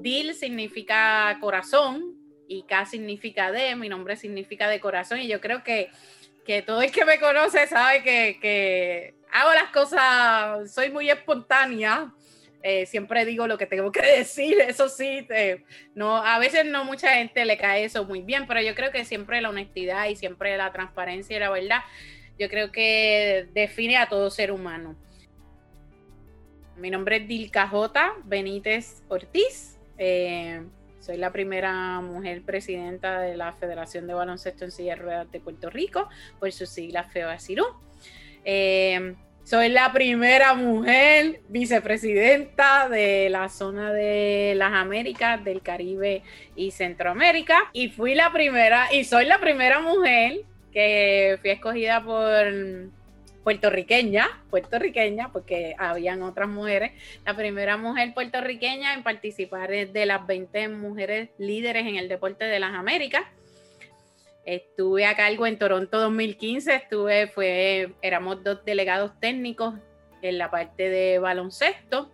[0.00, 2.16] Dil significa corazón
[2.46, 5.90] y K significa de, mi nombre significa de corazón y yo creo que,
[6.46, 12.12] que todo el que me conoce sabe que, que hago las cosas, soy muy espontánea.
[12.62, 16.84] Eh, siempre digo lo que tengo que decir, eso sí, eh, no, a veces no
[16.84, 20.16] mucha gente le cae eso muy bien, pero yo creo que siempre la honestidad y
[20.16, 21.82] siempre la transparencia y la verdad,
[22.38, 24.96] yo creo que define a todo ser humano.
[26.76, 28.14] Mi nombre es Dilka J.
[28.24, 29.77] Benítez Ortiz.
[29.98, 30.62] Eh,
[31.00, 35.40] soy la primera mujer presidenta de la Federación de Baloncesto en Silla de Ruedas de
[35.40, 37.64] Puerto Rico, por su sigla FEOACIRU.
[38.44, 39.14] Eh,
[39.48, 46.22] soy la primera mujer vicepresidenta de la zona de las Américas, del Caribe
[46.54, 47.56] y Centroamérica.
[47.72, 52.46] Y fui la primera, y soy la primera mujer que fui escogida por
[53.48, 56.92] puertorriqueña, puertorriqueña, porque habían otras mujeres,
[57.24, 62.60] la primera mujer puertorriqueña en participar de las 20 mujeres líderes en el deporte de
[62.60, 63.22] las Américas.
[64.44, 69.76] Estuve a cargo en Toronto 2015, estuve, fue, éramos dos delegados técnicos
[70.20, 72.12] en la parte de baloncesto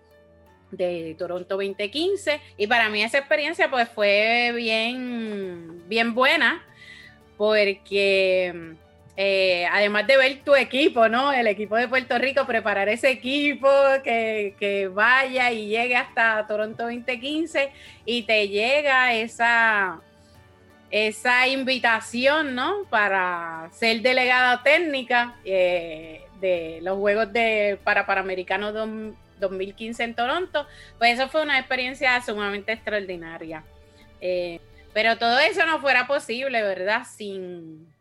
[0.71, 6.65] de Toronto 2015 y para mí esa experiencia pues fue bien, bien buena
[7.37, 8.77] porque
[9.17, 11.33] eh, además de ver tu equipo, ¿no?
[11.33, 13.69] El equipo de Puerto Rico, preparar ese equipo
[14.03, 17.71] que, vaya y llegue hasta Toronto 2015
[18.05, 20.01] y te llega esa,
[20.91, 22.85] esa invitación, ¿no?
[22.91, 28.75] Para ser delegada técnica eh, de los Juegos de para Panamericanos
[29.39, 30.67] 2015 en Toronto,
[30.99, 33.63] pues eso fue una experiencia sumamente extraordinaria.
[34.21, 34.61] Eh,
[34.93, 37.03] pero todo eso no fuera posible, ¿verdad?
[37.05, 37.95] Sin,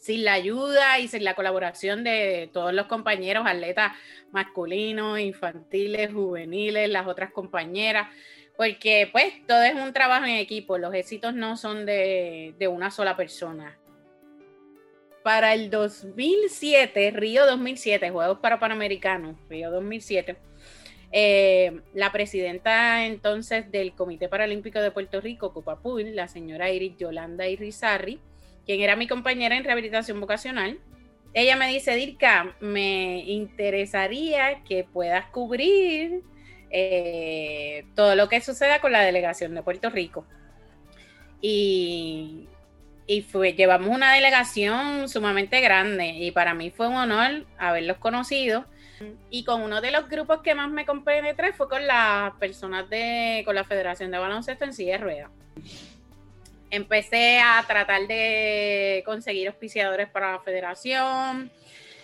[0.00, 3.92] sin la ayuda y sin la colaboración de todos los compañeros, atletas
[4.32, 8.08] masculinos, infantiles, juveniles, las otras compañeras,
[8.56, 13.16] porque pues todo es un trabajo en equipo, los éxitos no son de, una sola
[13.16, 13.78] persona.
[15.22, 20.38] Para el 2007, Río 2007, Juegos para Panamericanos, Río 2007,
[21.12, 27.46] eh, la presidenta entonces del Comité Paralímpico de Puerto Rico, Copapul, la señora Iris Yolanda
[27.48, 28.18] Irizarri,
[28.66, 30.78] quien era mi compañera en rehabilitación vocacional,
[31.32, 36.22] ella me dice, Dirka, me interesaría que puedas cubrir
[36.70, 40.26] eh, todo lo que suceda con la delegación de Puerto Rico.
[41.40, 42.48] Y,
[43.06, 48.66] y fue, llevamos una delegación sumamente grande y para mí fue un honor haberlos conocido.
[49.30, 53.42] Y con uno de los grupos que más me compenetré fue con las personas de,
[53.46, 55.30] con la Federación de Baloncesto en silla de ruedas
[56.70, 61.50] empecé a tratar de conseguir auspiciadores para la federación.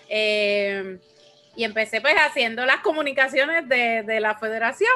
[0.08, 0.98] Eh,
[1.56, 4.92] y empecé pues haciendo las comunicaciones de, la federación.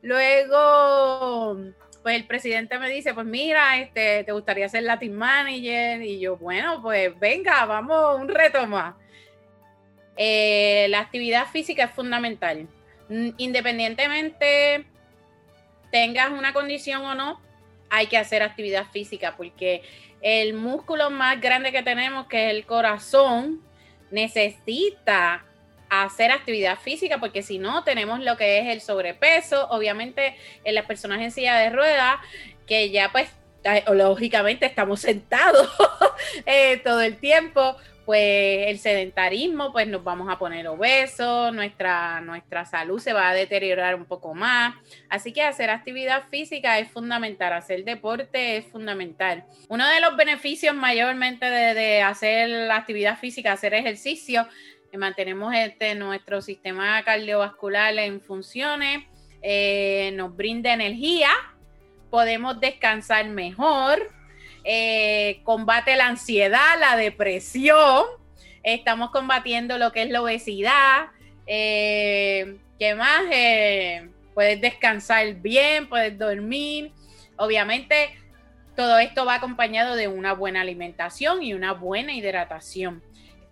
[0.00, 1.58] Luego,
[2.02, 6.00] pues el presidente me dice, pues mira, este, ¿te gustaría ser Latin Manager?
[6.02, 8.94] Y yo, bueno, pues venga, vamos, un reto más.
[10.16, 12.68] Eh, la actividad física es fundamental.
[13.08, 14.84] Independientemente
[15.90, 17.40] tengas una condición o no,
[17.90, 19.82] hay que hacer actividad física porque
[20.20, 23.62] el músculo más grande que tenemos, que es el corazón,
[24.10, 25.44] necesita
[25.90, 30.86] hacer actividad física porque si no tenemos lo que es el sobrepeso, obviamente en las
[30.86, 32.16] personas en silla de ruedas,
[32.66, 33.30] que ya pues
[33.92, 35.68] lógicamente estamos sentados
[36.46, 37.76] eh, todo el tiempo,
[38.08, 43.34] pues el sedentarismo, pues nos vamos a poner obesos, nuestra, nuestra salud se va a
[43.34, 44.76] deteriorar un poco más.
[45.10, 49.44] Así que hacer actividad física es fundamental, hacer deporte es fundamental.
[49.68, 54.48] Uno de los beneficios mayormente de, hacer actividad física, hacer ejercicio,
[54.90, 59.04] eh, mantenemos este, nuestro sistema cardiovascular en funciones,
[59.42, 61.28] eh, nos brinda energía,
[62.08, 64.00] podemos descansar mejor,
[64.70, 68.04] eh, combate la ansiedad, la depresión,
[68.62, 71.06] estamos combatiendo lo que es la obesidad,
[71.46, 73.22] eh, ¿qué más?
[73.32, 76.92] Eh, puedes descansar bien, puedes dormir,
[77.38, 78.10] obviamente
[78.76, 83.02] todo esto va acompañado de una buena alimentación y una buena hidratación.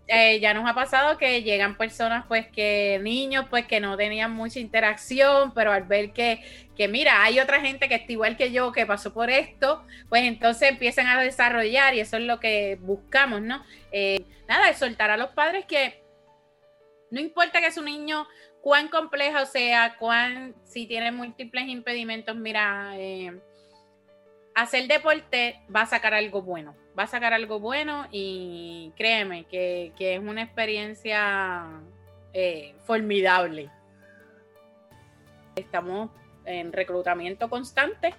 [0.08, 4.31] Eh, ya nos ha pasado que llegan personas, pues que niños, pues que no tenían
[4.31, 6.43] mucha interacción, pero al ver que,
[6.76, 10.23] que mira, hay otra gente que está igual que yo, que pasó por esto, pues
[10.23, 13.64] entonces empiezan a desarrollar y eso es lo que buscamos, ¿no?
[13.91, 16.05] Eh, nada, soltar a los padres que
[17.11, 18.29] no importa que su niño
[18.61, 23.41] cuán complejo sea, cuán, si tiene múltiples impedimentos, mira, eh,
[24.56, 29.93] hacer deporte va a sacar algo bueno, va a sacar algo bueno y créeme que,
[29.99, 31.67] es una experiencia
[32.32, 33.70] eh, formidable.
[35.55, 36.11] Estamos
[36.47, 38.14] en reclutamiento constante.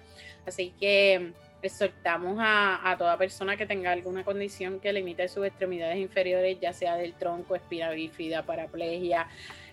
[0.46, 6.58] Así que exhortamos a, toda persona que tenga alguna condición que limite sus extremidades inferiores,
[6.60, 9.26] ya sea del tronco, espina bífida, paraplegia,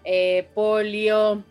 [0.04, 1.44] eh, polio,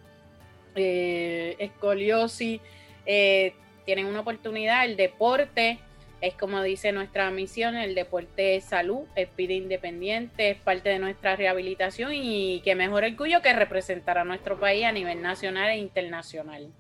[0.75, 2.61] eh, escoliosis,
[3.07, 5.81] eh, tienen una oportunidad, el deporte
[6.25, 10.99] es como dice nuestra misión, el deporte es salud, es vida independiente, es parte de
[10.99, 15.77] nuestra rehabilitación y que mejor orgullo que representar a nuestro país a nivel nacional e
[15.77, 16.73] internacional.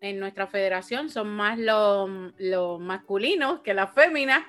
[0.00, 4.44] En nuestra federación son más los, masculinos que las féminas,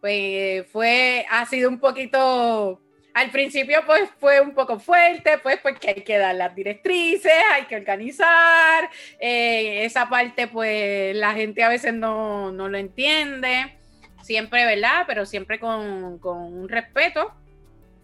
[0.00, 2.80] pues fue, ha sido un poquito,
[3.18, 7.64] al principio pues fue un poco fuerte, pues porque hay que dar las directrices, hay
[7.64, 8.88] que organizar,
[9.18, 13.76] eh, esa parte pues la gente a veces no, lo entiende,
[14.22, 15.02] siempre, ¿verdad?
[15.08, 17.32] Pero siempre con, un respeto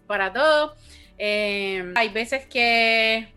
[0.05, 0.73] para todos.
[1.17, 3.29] Eh, hay veces que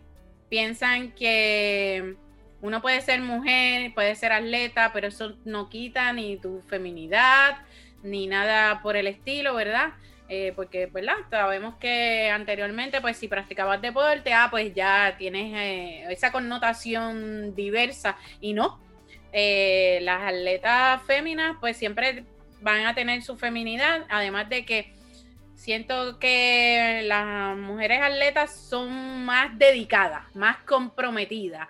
[0.49, 2.15] piensan que
[2.61, 7.59] uno puede ser mujer, puede ser atleta, pero eso no quita ni tu feminidad,
[8.03, 9.93] ni nada por el estilo, ¿verdad?
[10.31, 11.15] Eh, porque, ¿verdad?
[11.31, 18.15] Sabemos que anteriormente, pues si practicabas deporte, ah, pues ya tienes eh, esa connotación diversa
[18.39, 18.79] y no.
[19.33, 22.25] Eh, las atletas féminas, pues siempre
[22.61, 24.93] van a tener su feminidad, además de que
[25.55, 31.67] siento que las mujeres atletas son más dedicadas, más comprometidas,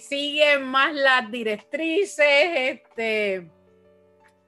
[0.00, 3.48] siguen más las directrices, este,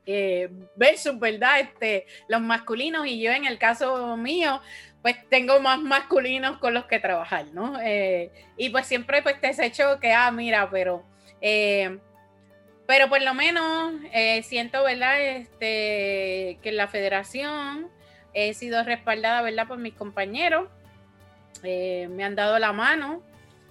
[0.06, 1.61] eh, versus, ¿verdad?
[1.61, 4.61] Este, los masculinos y yo en el caso mío,
[5.03, 7.81] pues tengo más masculinos con los que trabajar, ¿no?
[7.81, 11.05] Eh, y pues siempre pues te hecho que, ah, mira, pero...
[12.87, 13.94] pero por lo menos
[14.43, 15.20] siento, ¿verdad?
[15.20, 17.91] Este, que la federación
[18.32, 19.67] he sido respaldada, ¿verdad?
[19.67, 20.69] Por mis compañeros,
[21.62, 23.23] eh, me han dado la mano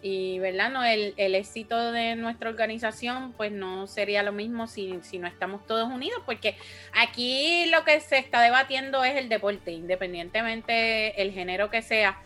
[0.07, 0.69] y, ¿verdad?
[0.69, 5.91] No, el, éxito de nuestra organización, pues no sería lo mismo si, no estamos todos
[5.91, 6.55] unidos, porque
[6.93, 12.21] aquí lo que se está debatiendo es el deporte, independientemente el género que sea,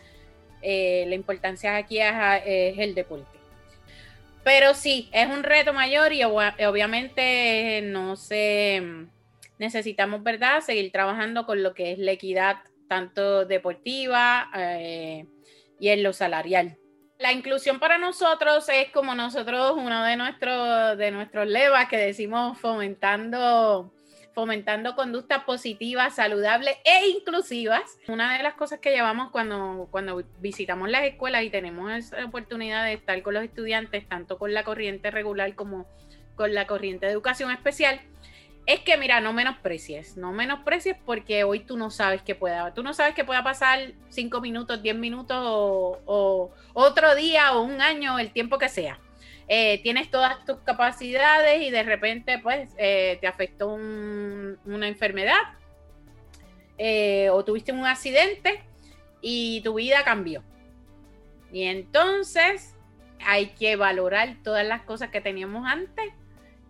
[0.62, 2.14] eh, la importancia aquí es,
[2.46, 3.40] es el deporte.
[4.44, 9.08] Pero sí, es un reto mayor y obviamente no se
[9.58, 12.58] necesitamos, ¿verdad?, seguir trabajando con lo que es la equidad
[12.90, 15.28] tanto deportiva eh,
[15.80, 16.78] y en lo salarial.
[17.20, 22.58] La inclusión para nosotros es como nosotros, uno de nuestros, de nuestros levas que decimos
[22.58, 23.92] fomentando,
[24.34, 27.98] fomentando conductas positivas, saludables e inclusivas.
[28.08, 32.86] Una de las cosas que llevamos cuando, cuando visitamos las escuelas y tenemos esa oportunidad
[32.86, 35.88] de estar con los estudiantes, tanto con la corriente regular como
[36.36, 38.00] con la corriente de educación especial,
[38.70, 42.84] es que, mira, no menosprecies, no menosprecies porque hoy tú no sabes qué pueda, tú
[42.84, 48.20] no sabes qué pueda pasar cinco minutos, diez minutos o, otro día o un año,
[48.20, 49.00] el tiempo que sea.
[49.48, 55.40] Eh, tienes todas tus capacidades y de repente, pues, eh, te afectó una enfermedad
[56.78, 58.62] eh, o tuviste un accidente
[59.20, 60.44] y tu vida cambió.
[61.52, 62.76] Y entonces
[63.26, 66.14] hay que valorar todas las cosas que teníamos antes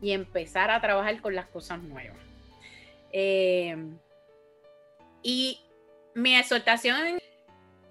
[0.02, 2.18] y empezar a trabajar con las cosas nuevas.
[3.12, 3.76] Eh,
[5.22, 5.60] y
[6.14, 7.20] mi exhortación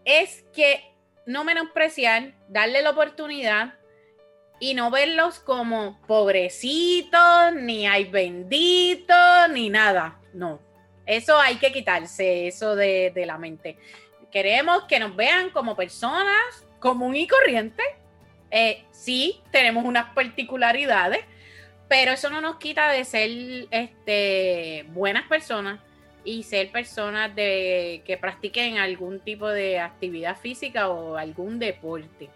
[0.05, 0.83] es que
[1.27, 3.75] no menospreciar, darle la oportunidad
[4.61, 10.19] y no verlos como pobrecitos, ni hay benditos, ni nada.
[10.33, 10.61] No,
[11.07, 13.77] eso hay que quitarse, eso de, la mente.
[14.31, 17.83] Queremos que nos vean como personas común y corriente.
[18.51, 21.25] Eh, sí, tenemos unas particularidades,
[21.89, 23.31] pero eso no nos quita de ser
[23.71, 25.81] este, buenas personas
[26.23, 32.29] y ser personas de, que practiquen algún tipo de actividad física o algún deporte.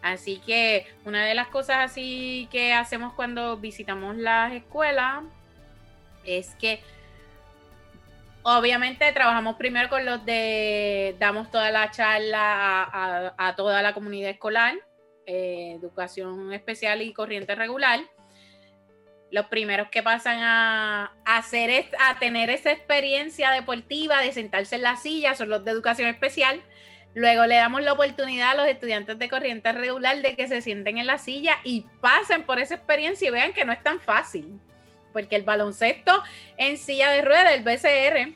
[0.00, 5.24] Así que una de las cosas así que hacemos cuando visitamos las escuelas
[6.24, 6.80] es que
[8.42, 14.74] obviamente trabajamos primero con los de, damos toda la charla a, toda la comunidad escolar,
[15.26, 18.00] eh, educación especial y corriente regular
[19.32, 24.96] los primeros que pasan a, hacer a tener esa experiencia deportiva de sentarse en la
[24.96, 26.62] silla son los de educación especial.
[27.14, 30.98] Luego le damos la oportunidad a los estudiantes de corriente regular de que se sienten
[30.98, 34.60] en la silla y pasen por esa experiencia y vean que no es tan fácil.
[35.14, 36.22] Porque el baloncesto
[36.58, 38.34] en silla de ruedas, el BCR,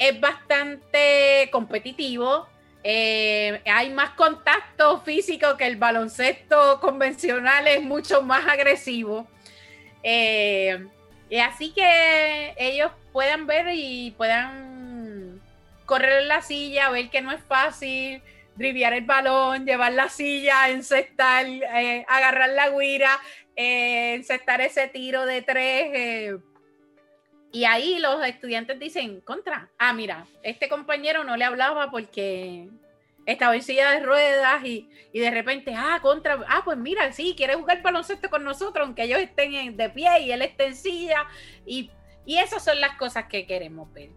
[0.00, 2.48] es bastante competitivo.
[2.82, 9.28] Eh, hay más contacto físico que el baloncesto convencional, es mucho más agresivo.
[10.04, 10.86] Eh,
[11.42, 15.40] así que ellos puedan ver y puedan
[15.86, 18.22] correr en la silla, ver que no es fácil,
[18.56, 23.18] driviar el balón, llevar la silla, encestar, eh, agarrar la guira,
[23.56, 25.90] eh, encestar ese tiro de tres.
[25.94, 26.38] Eh.
[27.52, 32.68] y ahí los estudiantes dicen, contra, ah, mira, este compañero no le hablaba porque
[33.26, 37.54] estaba en silla de ruedas y, de repente, ah, contra, ah, pues mira, sí, quiere
[37.54, 41.26] jugar baloncesto con nosotros, aunque ellos estén de pie y él esté en silla.
[41.66, 41.90] Y,
[42.26, 44.10] y esas son las cosas que queremos ver.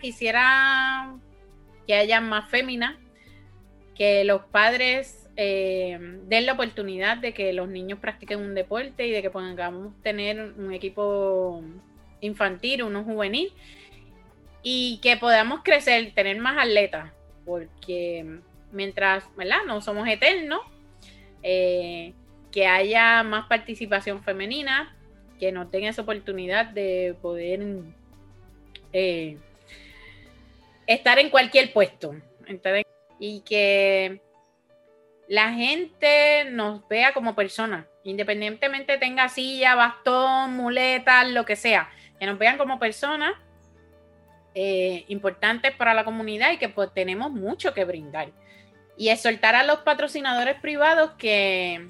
[0.00, 1.14] Quisiera
[1.86, 2.96] que haya más féminas,
[3.94, 9.10] que los padres eh, den la oportunidad de que los niños practiquen un deporte y
[9.10, 11.62] de que podamos tener un equipo
[12.20, 13.52] infantil, uno juvenil,
[14.62, 17.12] y que podamos crecer, tener más atletas,
[17.44, 18.40] porque
[18.72, 19.24] mientras.
[19.66, 20.60] No somos eternos,
[21.42, 22.12] eh,
[22.50, 24.96] que haya más participación femenina,
[25.38, 27.60] que nos den esa oportunidad de poder
[28.92, 29.38] eh,
[30.86, 32.14] estar en cualquier puesto
[33.18, 34.20] y que
[35.28, 42.26] la gente nos vea como personas, independientemente tenga silla, bastón, muletas, lo que sea, que
[42.26, 43.32] nos vean como personas
[44.54, 48.30] eh, importantes para la comunidad y que pues, tenemos mucho que brindar.
[48.96, 51.88] Y exhortar a los patrocinadores privados que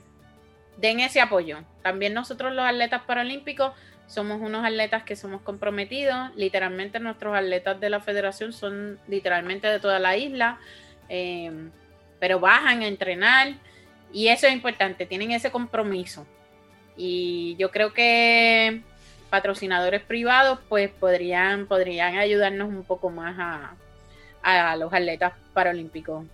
[0.77, 1.65] den ese apoyo.
[1.83, 3.73] También nosotros los atletas paralímpicos
[4.07, 6.31] somos unos atletas que somos comprometidos.
[6.37, 10.59] Literalmente nuestros atletas de la federación son literalmente de toda la isla,
[11.09, 11.51] eh,
[12.21, 13.55] pero bajan a entrenar
[14.13, 16.27] y eso es importante, tienen ese compromiso.
[16.97, 18.83] Y yo creo que
[19.33, 23.75] patrocinadores privados pues podrían, podrían ayudarnos un poco más a,
[24.43, 26.27] a los atletas paralímpicos.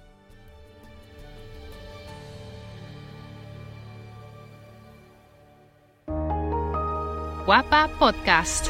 [7.47, 8.69] Guapa Podcast.